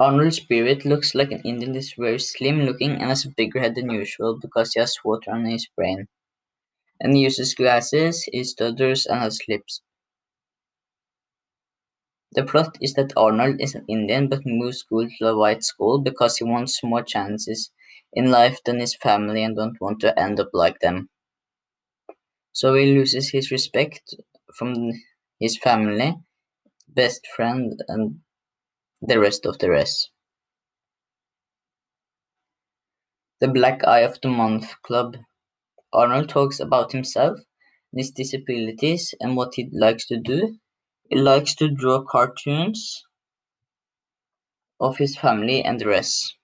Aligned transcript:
Arnold's 0.00 0.38
spirit 0.38 0.84
looks 0.84 1.14
like 1.14 1.30
an 1.30 1.42
Indian 1.42 1.76
is 1.76 1.92
very 1.96 2.18
slim 2.18 2.62
looking 2.62 2.90
and 2.90 3.04
has 3.04 3.24
a 3.24 3.30
bigger 3.30 3.60
head 3.60 3.76
than 3.76 3.88
usual 3.88 4.36
because 4.36 4.72
he 4.72 4.80
has 4.80 4.98
water 5.04 5.30
on 5.30 5.44
his 5.44 5.68
brain. 5.76 6.08
And 7.00 7.16
he 7.16 7.22
uses 7.22 7.54
glasses, 7.54 8.24
he 8.24 8.44
stutters 8.44 9.06
and 9.06 9.20
has 9.20 9.40
lips. 9.48 9.82
The 12.32 12.42
plot 12.42 12.76
is 12.80 12.94
that 12.94 13.12
Arnold 13.16 13.60
is 13.60 13.76
an 13.76 13.84
Indian 13.86 14.28
but 14.28 14.44
moves 14.44 14.78
school 14.78 15.08
to 15.20 15.28
a 15.28 15.36
white 15.38 15.62
school 15.62 16.00
because 16.00 16.38
he 16.38 16.44
wants 16.44 16.82
more 16.82 17.04
chances 17.04 17.70
in 18.12 18.32
life 18.32 18.58
than 18.64 18.80
his 18.80 18.96
family 18.96 19.44
and 19.44 19.54
don't 19.54 19.80
want 19.80 20.00
to 20.00 20.18
end 20.18 20.40
up 20.40 20.50
like 20.52 20.80
them. 20.80 21.08
So 22.52 22.74
he 22.74 22.86
loses 22.94 23.30
his 23.30 23.50
respect 23.50 24.14
from 24.54 24.92
his 25.40 25.58
family, 25.58 26.14
best 26.88 27.26
friend, 27.36 27.82
and 27.88 28.20
the 29.02 29.18
rest 29.18 29.46
of 29.46 29.58
the 29.58 29.70
rez. 29.70 30.10
The 33.40 33.48
Black 33.48 33.82
Eye 33.84 34.00
of 34.00 34.20
the 34.20 34.28
Month 34.28 34.74
Club. 34.82 35.16
Arnold 35.92 36.28
talks 36.28 36.60
about 36.60 36.92
himself, 36.92 37.40
his 37.94 38.10
disabilities, 38.10 39.14
and 39.20 39.36
what 39.36 39.54
he 39.54 39.70
likes 39.72 40.06
to 40.08 40.18
do. 40.18 40.58
He 41.08 41.16
likes 41.16 41.54
to 41.56 41.70
draw 41.70 42.04
cartoons 42.04 43.04
of 44.78 44.98
his 44.98 45.16
family 45.16 45.62
and 45.62 45.80
the 45.80 45.86
rez. 45.86 46.34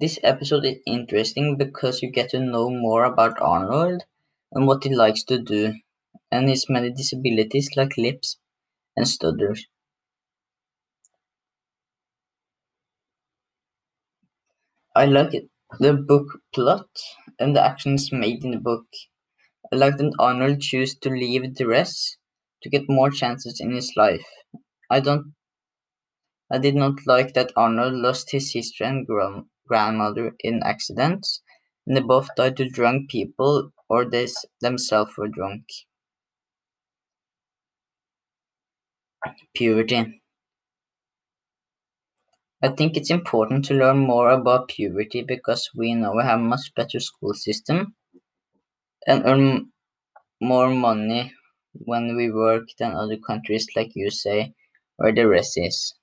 This 0.00 0.18
episode 0.22 0.64
is 0.64 0.76
interesting 0.86 1.56
because 1.58 2.02
you 2.02 2.10
get 2.10 2.30
to 2.30 2.40
know 2.40 2.70
more 2.70 3.04
about 3.04 3.40
Arnold 3.40 4.04
and 4.52 4.66
what 4.66 4.84
he 4.84 4.94
likes 4.94 5.22
to 5.24 5.38
do, 5.38 5.74
and 6.30 6.48
his 6.48 6.70
many 6.70 6.90
disabilities 6.90 7.68
like 7.76 7.96
lips 7.98 8.38
and 8.96 9.08
stutters. 9.08 9.66
I 14.96 15.04
like 15.06 15.32
it, 15.32 15.48
the 15.78 15.94
book 15.94 16.40
plot 16.52 16.88
and 17.38 17.54
the 17.54 17.64
actions 17.64 18.10
made 18.10 18.42
in 18.44 18.50
the 18.50 18.58
book. 18.58 18.86
I 19.72 19.76
like 19.76 19.98
that 19.98 20.14
Arnold 20.18 20.60
chooses 20.62 20.98
to 21.00 21.10
leave 21.10 21.54
the 21.56 21.66
rez 21.66 22.16
to 22.62 22.70
get 22.70 22.88
more 22.88 23.10
chances 23.10 23.60
in 23.60 23.74
his 23.74 23.92
life. 23.96 24.26
I 24.90 25.00
don't 25.00 25.34
I 26.50 26.58
did 26.58 26.74
not 26.74 27.06
like 27.06 27.34
that 27.34 27.52
Arnold 27.54 27.94
lost 27.94 28.32
his 28.32 28.50
sister 28.50 28.82
and 28.82 29.06
grand- 29.06 29.44
grandmother 29.68 30.34
in 30.40 30.60
accidents, 30.64 31.40
and 31.86 31.96
they 31.96 32.00
both 32.00 32.34
died 32.34 32.56
to 32.56 32.68
drunk 32.68 33.10
people 33.10 33.70
or 33.88 34.04
they 34.04 34.26
themselves 34.60 35.16
were 35.16 35.28
drunk. 35.28 35.66
Puberty. 39.54 40.20
I 42.62 42.68
think 42.68 42.98
it's 42.98 43.08
important 43.10 43.64
to 43.64 43.74
learn 43.74 43.96
more 43.96 44.28
about 44.28 44.68
puberty 44.68 45.22
because 45.22 45.70
we 45.74 45.94
now 45.94 46.18
have 46.18 46.38
a 46.38 46.42
much 46.42 46.74
better 46.74 47.00
school 47.00 47.32
system 47.32 47.94
and 49.06 49.24
earn 49.24 49.72
more 50.40 50.70
money 50.70 51.34
when 51.74 52.16
we 52.16 52.30
work 52.32 52.68
than 52.78 52.94
other 52.94 53.18
countries 53.18 53.66
like 53.76 53.96
USA 53.96 54.54
or 55.00 55.12
the 55.12 55.28
rest 55.28 55.58
is. 55.58 55.95